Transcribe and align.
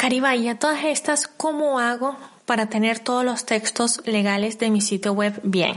Caribay, 0.00 0.48
a 0.48 0.58
todas 0.58 0.82
estas, 0.84 1.26
¿cómo 1.28 1.78
hago 1.78 2.16
para 2.46 2.70
tener 2.70 3.00
todos 3.00 3.22
los 3.22 3.44
textos 3.44 4.00
legales 4.06 4.58
de 4.58 4.70
mi 4.70 4.80
sitio 4.80 5.12
web 5.12 5.38
bien? 5.42 5.76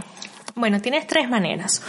Bueno, 0.55 0.79
tienes 0.79 1.07
tres 1.07 1.29
maneras. 1.29 1.81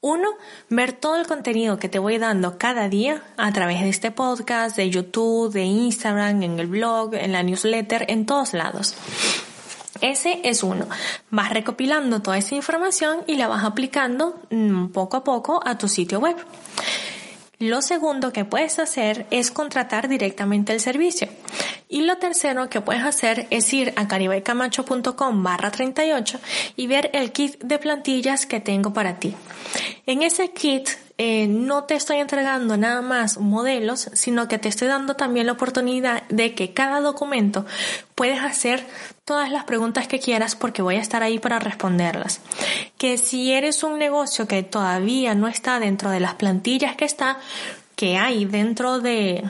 Uno, 0.00 0.28
ver 0.68 0.92
todo 0.92 1.16
el 1.16 1.26
contenido 1.26 1.80
que 1.80 1.88
te 1.88 1.98
voy 1.98 2.18
dando 2.18 2.56
cada 2.56 2.88
día 2.88 3.24
a 3.36 3.52
través 3.52 3.80
de 3.80 3.88
este 3.88 4.12
podcast, 4.12 4.76
de 4.76 4.90
YouTube, 4.90 5.52
de 5.52 5.64
Instagram, 5.64 6.44
en 6.44 6.60
el 6.60 6.68
blog, 6.68 7.14
en 7.14 7.32
la 7.32 7.42
newsletter, 7.42 8.04
en 8.08 8.26
todos 8.26 8.52
lados. 8.52 8.94
Ese 10.00 10.40
es 10.44 10.62
uno. 10.62 10.86
Vas 11.30 11.50
recopilando 11.50 12.22
toda 12.22 12.38
esa 12.38 12.54
información 12.54 13.24
y 13.26 13.34
la 13.34 13.48
vas 13.48 13.64
aplicando 13.64 14.40
mm, 14.50 14.90
poco 14.90 15.16
a 15.16 15.24
poco 15.24 15.60
a 15.66 15.76
tu 15.78 15.88
sitio 15.88 16.20
web. 16.20 16.36
Lo 17.62 17.80
segundo 17.80 18.32
que 18.32 18.44
puedes 18.44 18.80
hacer 18.80 19.24
es 19.30 19.52
contratar 19.52 20.08
directamente 20.08 20.72
el 20.72 20.80
servicio. 20.80 21.28
Y 21.92 22.00
lo 22.00 22.16
tercero 22.16 22.70
que 22.70 22.80
puedes 22.80 23.04
hacer 23.04 23.46
es 23.50 23.70
ir 23.74 23.92
a 23.96 24.08
caribaycamacho.com 24.08 25.42
barra 25.42 25.70
38 25.70 26.40
y 26.74 26.86
ver 26.86 27.10
el 27.12 27.32
kit 27.32 27.62
de 27.62 27.78
plantillas 27.78 28.46
que 28.46 28.60
tengo 28.60 28.94
para 28.94 29.18
ti. 29.18 29.34
En 30.06 30.22
ese 30.22 30.52
kit 30.52 30.88
eh, 31.18 31.46
no 31.48 31.84
te 31.84 31.94
estoy 31.94 32.16
entregando 32.16 32.78
nada 32.78 33.02
más 33.02 33.36
modelos, 33.36 34.08
sino 34.14 34.48
que 34.48 34.56
te 34.56 34.70
estoy 34.70 34.88
dando 34.88 35.16
también 35.16 35.44
la 35.44 35.52
oportunidad 35.52 36.22
de 36.30 36.54
que 36.54 36.72
cada 36.72 37.02
documento 37.02 37.66
puedes 38.14 38.40
hacer 38.40 38.86
todas 39.26 39.50
las 39.50 39.64
preguntas 39.64 40.08
que 40.08 40.18
quieras 40.18 40.56
porque 40.56 40.80
voy 40.80 40.96
a 40.96 41.02
estar 41.02 41.22
ahí 41.22 41.38
para 41.38 41.58
responderlas. 41.58 42.40
Que 42.96 43.18
si 43.18 43.52
eres 43.52 43.82
un 43.82 43.98
negocio 43.98 44.48
que 44.48 44.62
todavía 44.62 45.34
no 45.34 45.46
está 45.46 45.78
dentro 45.78 46.10
de 46.10 46.20
las 46.20 46.36
plantillas 46.36 46.96
que 46.96 47.04
está, 47.04 47.38
que 47.96 48.16
hay 48.16 48.46
dentro 48.46 48.98
de, 48.98 49.44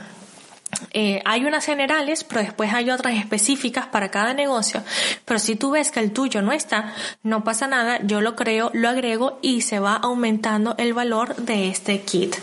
eh, 0.91 1.21
hay 1.25 1.45
unas 1.45 1.65
generales, 1.65 2.23
pero 2.23 2.41
después 2.41 2.73
hay 2.73 2.89
otras 2.89 3.15
específicas 3.15 3.87
para 3.87 4.09
cada 4.09 4.33
negocio. 4.33 4.83
Pero 5.25 5.39
si 5.39 5.55
tú 5.55 5.71
ves 5.71 5.91
que 5.91 5.99
el 5.99 6.11
tuyo 6.11 6.41
no 6.41 6.51
está, 6.51 6.93
no 7.23 7.43
pasa 7.43 7.67
nada, 7.67 7.99
yo 8.03 8.21
lo 8.21 8.35
creo, 8.35 8.71
lo 8.73 8.89
agrego 8.89 9.39
y 9.41 9.61
se 9.61 9.79
va 9.79 9.95
aumentando 9.95 10.75
el 10.77 10.93
valor 10.93 11.35
de 11.35 11.69
este 11.69 12.01
kit. 12.01 12.35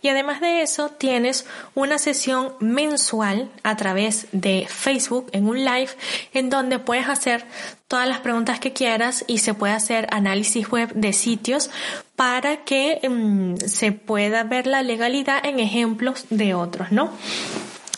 Y 0.00 0.08
además 0.08 0.40
de 0.40 0.62
eso, 0.62 0.88
tienes 0.88 1.46
una 1.74 1.98
sesión 1.98 2.54
mensual 2.58 3.50
a 3.62 3.76
través 3.76 4.26
de 4.32 4.66
Facebook 4.68 5.28
en 5.32 5.46
un 5.46 5.64
live 5.64 5.90
en 6.32 6.50
donde 6.50 6.78
puedes 6.78 7.08
hacer 7.08 7.44
todas 7.86 8.08
las 8.08 8.20
preguntas 8.20 8.58
que 8.58 8.72
quieras 8.72 9.24
y 9.26 9.38
se 9.38 9.54
puede 9.54 9.74
hacer 9.74 10.08
análisis 10.10 10.68
web 10.70 10.92
de 10.94 11.12
sitios 11.12 11.70
para 12.16 12.64
que 12.64 13.00
mm, 13.08 13.56
se 13.66 13.92
pueda 13.92 14.44
ver 14.44 14.66
la 14.66 14.82
legalidad 14.82 15.44
en 15.44 15.60
ejemplos 15.60 16.24
de 16.30 16.54
otros, 16.54 16.90
¿no? 16.90 17.10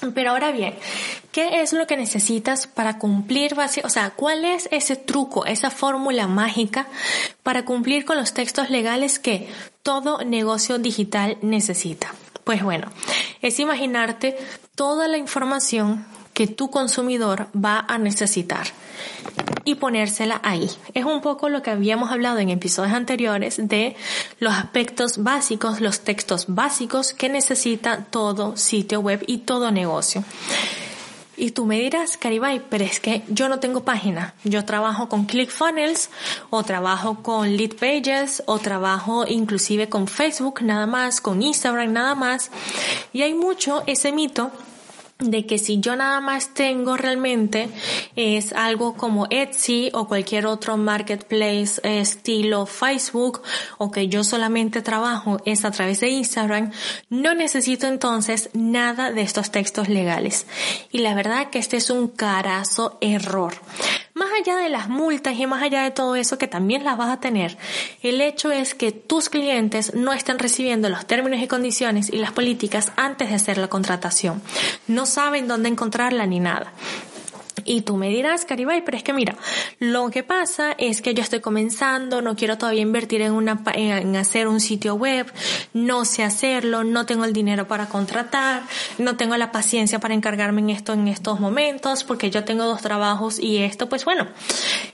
Pero 0.14 0.30
ahora 0.30 0.52
bien, 0.52 0.74
¿qué 1.32 1.62
es 1.62 1.72
lo 1.72 1.86
que 1.86 1.96
necesitas 1.96 2.66
para 2.66 2.98
cumplir, 2.98 3.54
o 3.84 3.88
sea, 3.88 4.10
cuál 4.10 4.44
es 4.44 4.68
ese 4.70 4.96
truco, 4.96 5.46
esa 5.46 5.70
fórmula 5.70 6.26
mágica 6.26 6.86
para 7.42 7.64
cumplir 7.64 8.04
con 8.04 8.16
los 8.16 8.34
textos 8.34 8.70
legales 8.70 9.18
que 9.18 9.48
todo 9.82 10.24
negocio 10.24 10.78
digital 10.78 11.38
necesita? 11.42 12.14
Pues 12.44 12.62
bueno, 12.62 12.90
es 13.40 13.58
imaginarte 13.58 14.36
toda 14.74 15.08
la 15.08 15.16
información 15.16 16.04
que 16.34 16.46
tu 16.46 16.70
consumidor 16.70 17.48
va 17.54 17.84
a 17.88 17.96
necesitar 17.96 18.66
y 19.64 19.76
ponérsela 19.76 20.40
ahí. 20.42 20.68
Es 20.92 21.04
un 21.04 21.20
poco 21.20 21.48
lo 21.48 21.62
que 21.62 21.70
habíamos 21.70 22.10
hablado 22.10 22.38
en 22.38 22.50
episodios 22.50 22.92
anteriores 22.92 23.56
de 23.56 23.96
los 24.40 24.52
aspectos 24.52 25.22
básicos, 25.22 25.80
los 25.80 26.00
textos 26.00 26.46
básicos 26.48 27.14
que 27.14 27.28
necesita 27.28 28.04
todo 28.10 28.56
sitio 28.56 29.00
web 29.00 29.24
y 29.26 29.38
todo 29.38 29.70
negocio. 29.70 30.24
Y 31.36 31.50
tú 31.50 31.66
me 31.66 31.80
dirás, 31.80 32.16
Caribay, 32.16 32.62
pero 32.68 32.84
es 32.84 33.00
que 33.00 33.22
yo 33.28 33.48
no 33.48 33.58
tengo 33.58 33.82
página. 33.82 34.34
Yo 34.44 34.64
trabajo 34.64 35.08
con 35.08 35.24
ClickFunnels, 35.24 36.10
o 36.50 36.62
trabajo 36.62 37.22
con 37.22 37.56
Lead 37.56 37.74
Pages, 37.74 38.44
o 38.46 38.58
trabajo 38.58 39.24
inclusive 39.26 39.88
con 39.88 40.06
Facebook 40.06 40.62
nada 40.62 40.86
más, 40.86 41.20
con 41.20 41.42
Instagram 41.42 41.92
nada 41.92 42.14
más. 42.14 42.52
Y 43.12 43.22
hay 43.22 43.34
mucho 43.34 43.82
ese 43.86 44.12
mito 44.12 44.52
de 45.18 45.46
que 45.46 45.58
si 45.58 45.80
yo 45.80 45.94
nada 45.94 46.20
más 46.20 46.54
tengo 46.54 46.96
realmente 46.96 47.68
es 48.16 48.52
algo 48.52 48.94
como 48.94 49.26
Etsy 49.30 49.90
o 49.94 50.08
cualquier 50.08 50.46
otro 50.46 50.76
marketplace 50.76 51.80
estilo 51.82 52.66
Facebook 52.66 53.40
o 53.78 53.92
que 53.92 54.08
yo 54.08 54.24
solamente 54.24 54.82
trabajo 54.82 55.40
es 55.44 55.64
a 55.64 55.70
través 55.70 56.00
de 56.00 56.08
Instagram, 56.08 56.72
no 57.10 57.34
necesito 57.34 57.86
entonces 57.86 58.50
nada 58.54 59.12
de 59.12 59.22
estos 59.22 59.50
textos 59.50 59.88
legales. 59.88 60.46
Y 60.90 60.98
la 60.98 61.14
verdad 61.14 61.48
que 61.50 61.60
este 61.60 61.76
es 61.76 61.90
un 61.90 62.08
carazo 62.08 62.98
error. 63.00 63.54
Allá 64.40 64.56
de 64.56 64.68
las 64.68 64.88
multas 64.88 65.38
y 65.38 65.46
más 65.46 65.62
allá 65.62 65.84
de 65.84 65.92
todo 65.92 66.16
eso 66.16 66.38
que 66.38 66.48
también 66.48 66.82
las 66.82 66.96
vas 66.96 67.10
a 67.10 67.20
tener, 67.20 67.56
el 68.02 68.20
hecho 68.20 68.50
es 68.50 68.74
que 68.74 68.90
tus 68.90 69.28
clientes 69.28 69.94
no 69.94 70.12
están 70.12 70.40
recibiendo 70.40 70.88
los 70.88 71.06
términos 71.06 71.40
y 71.40 71.46
condiciones 71.46 72.10
y 72.10 72.16
las 72.16 72.32
políticas 72.32 72.90
antes 72.96 73.28
de 73.28 73.36
hacer 73.36 73.58
la 73.58 73.68
contratación. 73.68 74.42
No 74.88 75.06
saben 75.06 75.46
dónde 75.46 75.68
encontrarla 75.68 76.26
ni 76.26 76.40
nada. 76.40 76.72
Y 77.74 77.80
tú 77.80 77.96
me 77.96 78.08
dirás, 78.08 78.44
Caribay, 78.44 78.84
pero 78.84 78.96
es 78.96 79.02
que 79.02 79.12
mira, 79.12 79.34
lo 79.80 80.08
que 80.08 80.22
pasa 80.22 80.76
es 80.78 81.02
que 81.02 81.12
yo 81.12 81.24
estoy 81.24 81.40
comenzando, 81.40 82.22
no 82.22 82.36
quiero 82.36 82.56
todavía 82.56 82.82
invertir 82.82 83.20
en 83.20 83.32
una, 83.32 83.60
en 83.74 84.14
hacer 84.14 84.46
un 84.46 84.60
sitio 84.60 84.94
web, 84.94 85.26
no 85.72 86.04
sé 86.04 86.22
hacerlo, 86.22 86.84
no 86.84 87.04
tengo 87.04 87.24
el 87.24 87.32
dinero 87.32 87.66
para 87.66 87.88
contratar, 87.88 88.62
no 88.98 89.16
tengo 89.16 89.36
la 89.36 89.50
paciencia 89.50 89.98
para 89.98 90.14
encargarme 90.14 90.60
en 90.60 90.70
esto 90.70 90.92
en 90.92 91.08
estos 91.08 91.40
momentos, 91.40 92.04
porque 92.04 92.30
yo 92.30 92.44
tengo 92.44 92.64
dos 92.64 92.80
trabajos 92.80 93.40
y 93.40 93.58
esto, 93.58 93.88
pues 93.88 94.04
bueno, 94.04 94.28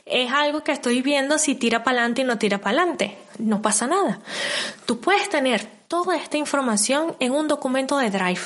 es 0.06 0.32
algo 0.32 0.64
que 0.64 0.72
estoy 0.72 1.02
viendo 1.02 1.36
si 1.36 1.56
tira 1.56 1.84
para 1.84 1.98
adelante 1.98 2.22
y 2.22 2.24
no 2.24 2.38
tira 2.38 2.62
para 2.62 2.78
adelante. 2.78 3.18
No 3.36 3.60
pasa 3.60 3.88
nada. 3.88 4.20
Tú 4.86 5.00
puedes 5.00 5.28
tener 5.28 5.66
toda 5.86 6.16
esta 6.16 6.38
información 6.38 7.14
en 7.20 7.32
un 7.32 7.46
documento 7.46 7.98
de 7.98 8.08
Drive. 8.08 8.40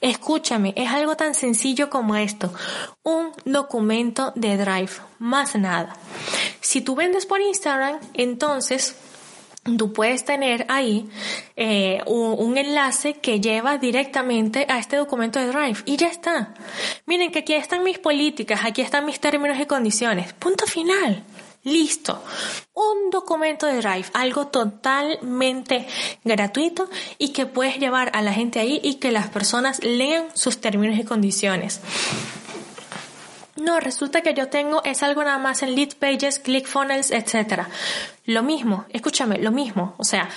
Escúchame, 0.00 0.72
es 0.76 0.90
algo 0.90 1.16
tan 1.16 1.34
sencillo 1.34 1.90
como 1.90 2.16
esto. 2.16 2.52
Un 3.02 3.32
documento 3.44 4.32
de 4.34 4.56
Drive, 4.56 4.92
más 5.18 5.54
nada. 5.56 5.96
Si 6.60 6.80
tú 6.80 6.94
vendes 6.94 7.26
por 7.26 7.40
Instagram, 7.40 7.98
entonces 8.14 8.96
tú 9.76 9.92
puedes 9.92 10.24
tener 10.24 10.64
ahí 10.68 11.08
eh, 11.56 12.00
un, 12.06 12.56
enlace 12.56 13.14
que 13.14 13.40
lleva 13.40 13.78
directamente 13.78 14.66
a 14.68 14.78
este 14.78 14.96
documento 14.96 15.38
de 15.38 15.48
Drive 15.48 15.82
y 15.84 15.96
ya 15.96 16.08
está. 16.08 16.54
Miren 17.06 17.30
que 17.30 17.40
aquí 17.40 17.54
están 17.54 17.82
mis 17.82 17.98
políticas, 17.98 18.60
aquí 18.64 18.80
están 18.80 19.04
mis 19.04 19.20
términos 19.20 19.58
y 19.60 19.66
condiciones. 19.66 20.32
Punto 20.34 20.66
final. 20.66 21.24
Listo. 21.64 22.22
Un 22.74 23.10
documento 23.10 23.66
de 23.66 23.78
Drive, 23.80 24.06
algo 24.14 24.46
totalmente 24.46 25.86
gratuito 26.24 26.88
y 27.18 27.30
que 27.30 27.46
puedes 27.46 27.78
llevar 27.78 28.10
a 28.14 28.22
la 28.22 28.32
gente 28.32 28.60
ahí 28.60 28.80
y 28.82 28.94
que 28.94 29.10
las 29.10 29.28
personas 29.28 29.82
lean 29.82 30.26
sus 30.34 30.60
términos 30.60 30.98
y 30.98 31.04
condiciones. 31.04 31.80
No, 33.60 33.80
resulta 33.80 34.20
que 34.20 34.34
yo 34.34 34.48
tengo 34.48 34.82
es 34.84 35.02
algo 35.02 35.24
nada 35.24 35.38
más 35.38 35.62
en 35.62 35.74
lead 35.74 35.94
pages, 35.98 36.38
ClickFunnels, 36.38 37.10
etc. 37.10 37.62
Lo 38.24 38.42
mismo, 38.42 38.84
escúchame, 38.90 39.38
lo 39.38 39.50
mismo. 39.50 39.94
O 39.96 40.04
sea, 40.04 40.28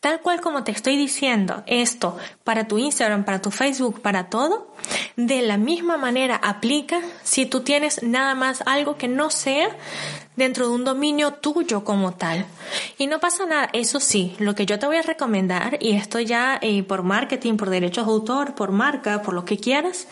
tal 0.00 0.20
cual 0.20 0.40
como 0.40 0.64
te 0.64 0.72
estoy 0.72 0.96
diciendo 0.96 1.62
esto 1.66 2.16
para 2.42 2.66
tu 2.66 2.78
Instagram, 2.78 3.24
para 3.24 3.42
tu 3.42 3.50
Facebook, 3.50 4.00
para 4.00 4.30
todo, 4.30 4.74
de 5.16 5.42
la 5.42 5.58
misma 5.58 5.98
manera 5.98 6.36
aplica 6.36 7.00
si 7.22 7.44
tú 7.44 7.60
tienes 7.60 8.02
nada 8.02 8.34
más 8.34 8.62
algo 8.64 8.96
que 8.96 9.08
no 9.08 9.30
sea 9.30 9.76
dentro 10.36 10.68
de 10.68 10.74
un 10.74 10.84
dominio 10.84 11.34
tuyo 11.34 11.84
como 11.84 12.12
tal. 12.14 12.46
Y 12.96 13.08
no 13.08 13.20
pasa 13.20 13.44
nada, 13.44 13.68
eso 13.74 14.00
sí, 14.00 14.34
lo 14.38 14.54
que 14.54 14.64
yo 14.64 14.78
te 14.78 14.86
voy 14.86 14.96
a 14.96 15.02
recomendar, 15.02 15.76
y 15.80 15.96
esto 15.96 16.18
ya 16.18 16.58
eh, 16.62 16.82
por 16.82 17.02
marketing, 17.02 17.56
por 17.56 17.68
derechos 17.68 18.06
de 18.06 18.12
autor, 18.12 18.54
por 18.54 18.72
marca, 18.72 19.20
por 19.22 19.34
lo 19.34 19.44
que 19.44 19.58
quieras, 19.58 20.06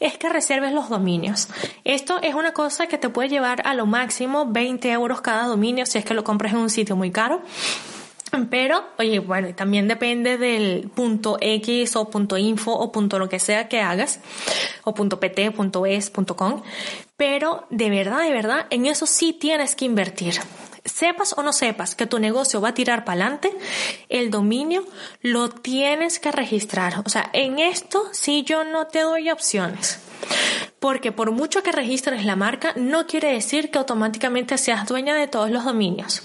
es 0.00 0.18
que 0.18 0.28
reserves 0.28 0.72
los 0.72 0.88
dominios. 0.88 1.48
Esto 1.84 2.20
es 2.22 2.34
una 2.34 2.52
cosa 2.52 2.86
que 2.86 2.98
te 2.98 3.08
puede 3.08 3.28
llevar 3.28 3.66
a 3.66 3.74
lo 3.74 3.86
máximo 3.86 4.46
20 4.46 4.90
euros 4.90 5.20
cada 5.20 5.46
dominio 5.46 5.86
si 5.86 5.98
es 5.98 6.04
que 6.04 6.14
lo 6.14 6.24
compras 6.24 6.52
en 6.52 6.58
un 6.60 6.70
sitio 6.70 6.96
muy 6.96 7.10
caro. 7.10 7.42
Pero, 8.50 8.84
oye, 8.98 9.20
bueno, 9.20 9.54
también 9.54 9.88
depende 9.88 10.36
del 10.36 10.90
punto 10.94 11.38
X 11.40 11.96
o 11.96 12.10
punto 12.10 12.36
info 12.36 12.72
o 12.72 12.92
punto 12.92 13.18
lo 13.18 13.28
que 13.28 13.38
sea 13.38 13.68
que 13.68 13.80
hagas, 13.80 14.20
o 14.84 14.92
punto 14.92 15.18
PT, 15.18 15.50
punto 15.52 15.86
es, 15.86 16.10
punto 16.10 16.36
com. 16.36 16.62
Pero 17.16 17.64
de 17.70 17.88
verdad, 17.88 18.22
de 18.22 18.30
verdad, 18.30 18.66
en 18.70 18.86
eso 18.86 19.06
sí 19.06 19.32
tienes 19.32 19.74
que 19.74 19.86
invertir. 19.86 20.34
Sepas 20.98 21.32
o 21.38 21.44
no 21.44 21.52
sepas 21.52 21.94
que 21.94 22.06
tu 22.06 22.18
negocio 22.18 22.60
va 22.60 22.70
a 22.70 22.74
tirar 22.74 23.04
para 23.04 23.20
adelante, 23.20 23.56
el 24.08 24.32
dominio 24.32 24.84
lo 25.22 25.48
tienes 25.48 26.18
que 26.18 26.32
registrar. 26.32 27.04
O 27.06 27.08
sea, 27.08 27.30
en 27.34 27.60
esto 27.60 28.08
sí 28.10 28.42
yo 28.42 28.64
no 28.64 28.88
te 28.88 29.02
doy 29.02 29.30
opciones. 29.30 30.00
Porque 30.80 31.10
por 31.10 31.32
mucho 31.32 31.62
que 31.62 31.72
registres 31.72 32.24
la 32.24 32.36
marca, 32.36 32.72
no 32.76 33.06
quiere 33.06 33.32
decir 33.32 33.70
que 33.70 33.78
automáticamente 33.78 34.58
seas 34.58 34.86
dueña 34.86 35.14
de 35.14 35.26
todos 35.26 35.50
los 35.50 35.64
dominios. 35.64 36.22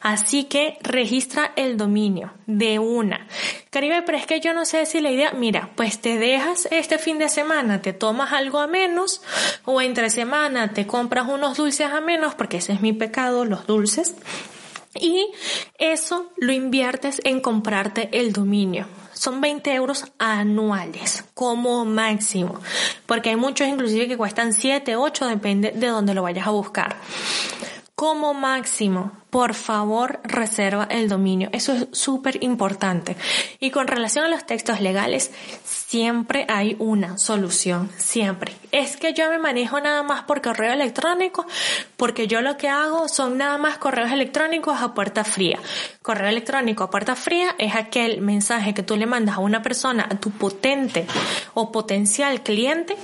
Así 0.00 0.44
que 0.44 0.76
registra 0.82 1.52
el 1.56 1.76
dominio 1.76 2.34
de 2.46 2.78
una. 2.78 3.26
Caribe, 3.70 4.02
pero 4.02 4.18
es 4.18 4.26
que 4.26 4.40
yo 4.40 4.52
no 4.52 4.64
sé 4.66 4.84
si 4.84 5.00
la 5.00 5.10
idea, 5.10 5.32
mira, 5.32 5.70
pues 5.76 6.00
te 6.00 6.18
dejas 6.18 6.68
este 6.70 6.98
fin 6.98 7.18
de 7.18 7.28
semana, 7.28 7.80
te 7.80 7.92
tomas 7.92 8.32
algo 8.32 8.58
a 8.58 8.66
menos 8.66 9.22
o 9.64 9.80
entre 9.80 10.10
semana 10.10 10.72
te 10.72 10.86
compras 10.86 11.26
unos 11.28 11.56
dulces 11.56 11.90
a 11.90 12.00
menos, 12.00 12.34
porque 12.34 12.58
ese 12.58 12.74
es 12.74 12.80
mi 12.82 12.92
pecado, 12.92 13.44
los 13.44 13.66
dulces. 13.66 14.14
Y 15.00 15.26
eso 15.78 16.30
lo 16.36 16.52
inviertes 16.52 17.20
en 17.24 17.40
comprarte 17.40 18.08
el 18.12 18.32
dominio 18.32 18.86
son 19.14 19.40
20 19.40 19.72
euros 19.72 20.04
anuales 20.18 21.24
como 21.34 21.84
máximo, 21.84 22.60
porque 23.06 23.30
hay 23.30 23.36
muchos 23.36 23.66
inclusive 23.66 24.08
que 24.08 24.16
cuestan 24.16 24.52
7, 24.52 24.96
8, 24.96 25.26
depende 25.28 25.70
de 25.70 25.86
dónde 25.86 26.14
lo 26.14 26.22
vayas 26.22 26.46
a 26.46 26.50
buscar. 26.50 26.96
Como 27.94 28.34
máximo, 28.34 29.12
por 29.30 29.54
favor 29.54 30.18
reserva 30.24 30.88
el 30.90 31.08
dominio. 31.08 31.48
Eso 31.52 31.72
es 31.74 31.86
súper 31.92 32.42
importante. 32.42 33.16
Y 33.60 33.70
con 33.70 33.86
relación 33.86 34.24
a 34.24 34.28
los 34.28 34.44
textos 34.46 34.80
legales, 34.80 35.30
siempre 35.62 36.44
hay 36.48 36.74
una 36.80 37.18
solución. 37.18 37.88
Siempre. 37.96 38.52
Es 38.72 38.96
que 38.96 39.12
yo 39.12 39.30
me 39.30 39.38
manejo 39.38 39.78
nada 39.78 40.02
más 40.02 40.24
por 40.24 40.42
correo 40.42 40.72
electrónico, 40.72 41.46
porque 41.96 42.26
yo 42.26 42.40
lo 42.40 42.56
que 42.56 42.68
hago 42.68 43.06
son 43.06 43.38
nada 43.38 43.58
más 43.58 43.78
correos 43.78 44.10
electrónicos 44.10 44.82
a 44.82 44.92
puerta 44.92 45.22
fría. 45.22 45.60
Correo 46.02 46.28
electrónico 46.28 46.82
a 46.82 46.90
puerta 46.90 47.14
fría 47.14 47.54
es 47.58 47.76
aquel 47.76 48.20
mensaje 48.20 48.74
que 48.74 48.82
tú 48.82 48.96
le 48.96 49.06
mandas 49.06 49.36
a 49.36 49.40
una 49.40 49.62
persona, 49.62 50.08
a 50.10 50.16
tu 50.16 50.32
potente 50.32 51.06
o 51.54 51.70
potencial 51.70 52.42
cliente, 52.42 52.96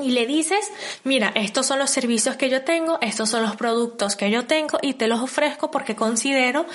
y 0.00 0.12
le 0.12 0.26
dices, 0.26 0.70
mira, 1.04 1.32
estos 1.34 1.66
son 1.66 1.78
los 1.78 1.90
servicios 1.90 2.36
que 2.36 2.48
yo 2.48 2.62
tengo, 2.62 2.98
estos 3.00 3.30
son 3.30 3.42
los 3.42 3.56
productos 3.56 4.14
que 4.16 4.30
yo 4.30 4.46
tengo 4.46 4.78
y 4.80 4.94
te 4.94 5.08
los 5.08 5.20
ofrezco 5.20 5.70
porque 5.70 5.96
considero 5.96 6.66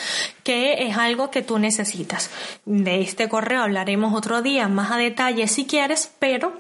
que 0.44 0.88
es 0.88 0.98
algo 0.98 1.32
que 1.32 1.42
tú 1.42 1.58
necesitas. 1.58 2.30
De 2.66 3.02
este 3.02 3.30
correo 3.30 3.64
hablaremos 3.64 4.14
otro 4.14 4.42
día 4.42 4.68
más 4.68 4.92
a 4.92 4.98
detalle 4.98 5.48
si 5.48 5.66
quieres, 5.66 6.12
pero 6.20 6.54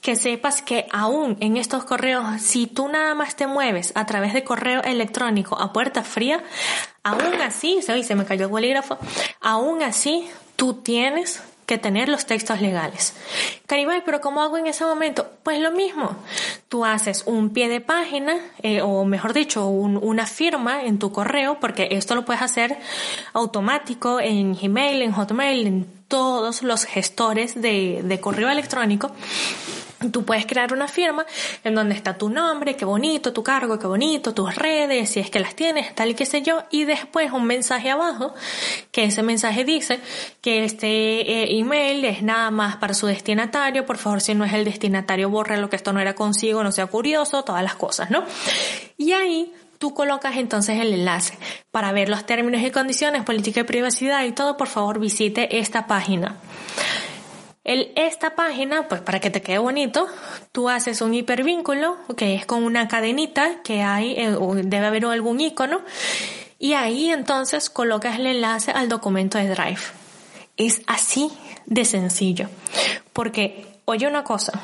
que 0.00 0.16
sepas 0.16 0.62
que 0.62 0.86
aún 0.90 1.36
en 1.40 1.56
estos 1.56 1.84
correos, 1.84 2.40
si 2.40 2.66
tú 2.66 2.88
nada 2.88 3.14
más 3.14 3.36
te 3.36 3.46
mueves 3.46 3.92
a 3.94 4.06
través 4.06 4.32
de 4.32 4.44
correo 4.44 4.82
electrónico 4.82 5.60
a 5.60 5.72
puerta 5.72 6.02
fría, 6.02 6.42
aún 7.02 7.34
así, 7.42 7.80
se, 7.82 8.02
se 8.02 8.14
me 8.14 8.24
cayó 8.24 8.46
el 8.46 8.50
bolígrafo, 8.50 8.98
aún 9.40 9.82
así 9.82 10.28
tú 10.56 10.74
tienes 10.74 11.42
que 11.70 11.78
tener 11.78 12.08
los 12.08 12.26
textos 12.26 12.60
legales. 12.60 13.14
Caribay, 13.68 14.02
pero 14.04 14.20
¿cómo 14.20 14.42
hago 14.42 14.58
en 14.58 14.66
ese 14.66 14.84
momento? 14.84 15.30
Pues 15.44 15.60
lo 15.60 15.70
mismo. 15.70 16.16
Tú 16.68 16.84
haces 16.84 17.22
un 17.26 17.50
pie 17.50 17.68
de 17.68 17.80
página, 17.80 18.38
eh, 18.60 18.82
o 18.82 19.04
mejor 19.04 19.34
dicho, 19.34 19.68
una 19.68 20.26
firma 20.26 20.82
en 20.82 20.98
tu 20.98 21.12
correo, 21.12 21.58
porque 21.60 21.86
esto 21.92 22.16
lo 22.16 22.24
puedes 22.24 22.42
hacer 22.42 22.76
automático 23.34 24.18
en 24.18 24.56
Gmail, 24.56 25.00
en 25.02 25.12
Hotmail, 25.12 25.66
en 25.68 25.86
todos 26.08 26.64
los 26.64 26.86
gestores 26.86 27.54
de 27.54 28.18
correo 28.20 28.48
electrónico. 28.48 29.12
Tú 30.12 30.24
puedes 30.24 30.46
crear 30.46 30.72
una 30.72 30.88
firma 30.88 31.26
en 31.62 31.74
donde 31.74 31.94
está 31.94 32.16
tu 32.16 32.30
nombre, 32.30 32.74
qué 32.74 32.86
bonito, 32.86 33.34
tu 33.34 33.42
cargo, 33.42 33.78
qué 33.78 33.86
bonito, 33.86 34.32
tus 34.32 34.54
redes, 34.54 35.10
si 35.10 35.20
es 35.20 35.28
que 35.28 35.40
las 35.40 35.54
tienes, 35.54 35.94
tal 35.94 36.10
y 36.10 36.14
qué 36.14 36.24
sé 36.24 36.40
yo, 36.40 36.62
y 36.70 36.84
después 36.84 37.32
un 37.32 37.44
mensaje 37.44 37.90
abajo, 37.90 38.34
que 38.92 39.04
ese 39.04 39.22
mensaje 39.22 39.64
dice 39.64 40.00
que 40.40 40.64
este 40.64 40.86
eh, 40.86 41.58
email 41.58 42.04
es 42.06 42.22
nada 42.22 42.50
más 42.50 42.76
para 42.76 42.94
su 42.94 43.06
destinatario, 43.06 43.84
por 43.84 43.98
favor 43.98 44.22
si 44.22 44.34
no 44.34 44.44
es 44.46 44.54
el 44.54 44.64
destinatario 44.64 45.28
borra 45.28 45.58
lo 45.58 45.68
que 45.68 45.76
esto 45.76 45.92
no 45.92 46.00
era 46.00 46.14
consigo, 46.14 46.64
no 46.64 46.72
sea 46.72 46.86
curioso, 46.86 47.44
todas 47.44 47.62
las 47.62 47.74
cosas, 47.74 48.10
¿no? 48.10 48.24
Y 48.96 49.12
ahí 49.12 49.52
tú 49.80 49.94
colocas 49.94 50.36
entonces 50.36 50.78
el 50.78 50.92
enlace. 50.92 51.38
Para 51.70 51.90
ver 51.90 52.10
los 52.10 52.26
términos 52.26 52.62
y 52.62 52.70
condiciones, 52.70 53.24
política 53.24 53.60
de 53.60 53.64
privacidad 53.64 54.24
y 54.24 54.32
todo, 54.32 54.56
por 54.56 54.68
favor 54.68 55.00
visite 55.00 55.58
esta 55.58 55.86
página. 55.86 56.36
El, 57.62 57.92
esta 57.96 58.34
página, 58.34 58.88
pues 58.88 59.00
para 59.02 59.20
que 59.20 59.30
te 59.30 59.42
quede 59.42 59.58
bonito, 59.58 60.06
tú 60.52 60.68
haces 60.68 61.02
un 61.02 61.14
hipervínculo, 61.14 61.98
que 62.16 62.34
es 62.34 62.46
con 62.46 62.64
una 62.64 62.88
cadenita 62.88 63.62
que 63.62 63.82
hay, 63.82 64.12
eh, 64.12 64.36
debe 64.64 64.86
haber 64.86 65.04
algún 65.04 65.40
icono, 65.40 65.82
y 66.58 66.72
ahí 66.72 67.10
entonces 67.10 67.68
colocas 67.70 68.18
el 68.18 68.26
enlace 68.26 68.70
al 68.70 68.88
documento 68.88 69.38
de 69.38 69.48
Drive. 69.48 69.80
Es 70.56 70.82
así 70.86 71.30
de 71.66 71.84
sencillo. 71.84 72.48
Porque, 73.12 73.66
oye 73.84 74.06
una 74.06 74.24
cosa, 74.24 74.60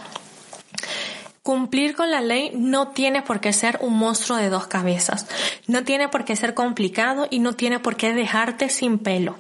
Cumplir 1.47 1.95
con 1.95 2.11
la 2.11 2.21
ley 2.21 2.51
no 2.57 2.89
tiene 2.89 3.23
por 3.23 3.39
qué 3.39 3.53
ser 3.53 3.79
un 3.81 3.97
monstruo 3.97 4.37
de 4.37 4.49
dos 4.49 4.67
cabezas, 4.67 5.29
no 5.69 5.85
tiene 5.85 6.09
por 6.09 6.25
qué 6.25 6.35
ser 6.35 6.55
complicado 6.55 7.29
y 7.31 7.39
no 7.39 7.53
tiene 7.53 7.79
por 7.79 7.95
qué 7.95 8.13
dejarte 8.13 8.69
sin 8.69 8.99
pelo. 8.99 9.37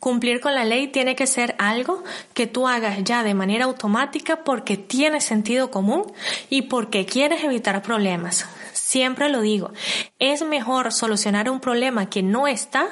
Cumplir 0.00 0.40
con 0.40 0.54
la 0.54 0.64
ley 0.64 0.88
tiene 0.88 1.16
que 1.16 1.26
ser 1.26 1.54
algo 1.58 2.04
que 2.34 2.46
tú 2.46 2.68
hagas 2.68 3.02
ya 3.02 3.22
de 3.22 3.34
manera 3.34 3.64
automática 3.64 4.44
porque 4.44 4.76
tiene 4.76 5.20
sentido 5.20 5.70
común 5.70 6.04
y 6.50 6.62
porque 6.62 7.06
quieres 7.06 7.44
evitar 7.44 7.82
problemas. 7.82 8.46
Siempre 8.72 9.28
lo 9.28 9.40
digo, 9.40 9.72
es 10.18 10.42
mejor 10.42 10.92
solucionar 10.92 11.50
un 11.50 11.60
problema 11.60 12.08
que 12.08 12.22
no 12.22 12.46
está 12.46 12.88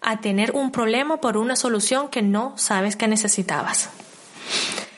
a 0.00 0.20
tener 0.20 0.52
un 0.52 0.70
problema 0.70 1.20
por 1.20 1.36
una 1.36 1.56
solución 1.56 2.08
que 2.08 2.22
no 2.22 2.56
sabes 2.56 2.96
que 2.96 3.08
necesitabas. 3.08 3.90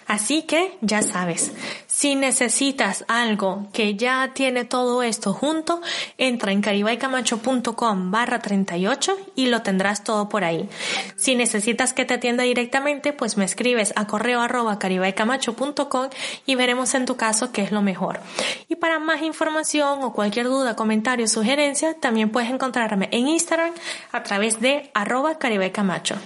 Así 0.07 0.43
que 0.43 0.77
ya 0.81 1.03
sabes, 1.03 1.53
si 1.87 2.15
necesitas 2.15 3.05
algo 3.09 3.69
que 3.73 3.95
ya 3.97 4.33
tiene 4.35 4.65
todo 4.65 5.03
esto 5.03 5.33
junto, 5.33 5.81
entra 6.19 6.53
en 6.53 6.61
caribaycamacho.com 6.61 8.11
barra 8.11 8.41
38 8.41 9.17
y 9.35 9.47
lo 9.47 9.63
tendrás 9.63 10.05
todo 10.05 10.29
por 10.29 10.45
ahí. 10.45 10.69
Si 11.17 11.35
necesitas 11.35 11.95
que 11.95 12.05
te 12.05 12.15
atienda 12.15 12.45
directamente, 12.45 13.13
pues 13.13 13.37
me 13.37 13.45
escribes 13.45 13.93
a 13.97 14.07
correo 14.07 14.41
arroba 14.41 14.79
caribaycamacho.com 14.79 16.09
y 16.47 16.55
veremos 16.55 16.95
en 16.95 17.07
tu 17.07 17.17
caso 17.17 17.53
qué 17.53 17.63
es 17.63 17.73
lo 17.73 17.81
mejor. 17.81 18.21
Y 18.69 18.77
para 18.77 18.99
más 18.99 19.23
información 19.23 20.03
o 20.03 20.13
cualquier 20.13 20.47
duda, 20.47 20.77
comentario 20.77 21.27
sugerencia, 21.29 21.95
también 21.95 22.31
puedes 22.31 22.51
encontrarme 22.51 23.09
en 23.11 23.29
Instagram 23.29 23.73
a 24.13 24.23
través 24.23 24.61
de 24.61 24.91
arroba 24.95 25.39
caribaycamacho. 25.39 26.17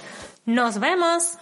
¡Nos 0.47 0.80
vemos! 0.80 1.38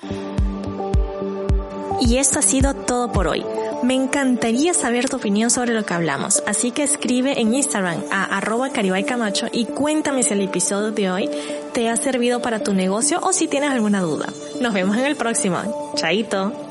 Y 2.01 2.19
esto 2.19 2.39
ha 2.39 2.43
sido 2.43 2.75
todo 2.75 3.11
por 3.13 3.27
hoy. 3.27 3.45
Me 3.83 3.95
encantaría 3.95 4.75
saber 4.75 5.09
tu 5.09 5.17
opinión 5.17 5.51
sobre 5.51 5.75
lo 5.75 5.85
que 5.85 5.95
hablamos, 5.95 6.43
así 6.47 6.71
que 6.71 6.83
escribe 6.83 7.41
en 7.41 7.55
Instagram 7.55 8.03
a 8.11 8.25
arroba 8.37 8.71
camacho 8.71 9.47
y 9.53 9.67
cuéntame 9.67 10.23
si 10.23 10.33
el 10.33 10.43
episodio 10.43 10.91
de 10.91 11.11
hoy 11.11 11.31
te 11.73 11.89
ha 11.89 11.97
servido 11.97 12.41
para 12.41 12.61
tu 12.61 12.75
negocio 12.75 13.21
o 13.23 13.33
si 13.33 13.49
tienes 13.49 13.71
alguna 13.71 14.01
duda. 14.01 14.27
Nos 14.61 14.75
vemos 14.75 14.97
en 14.97 15.05
el 15.05 15.17
próximo. 15.17 15.93
Chaito. 15.95 16.66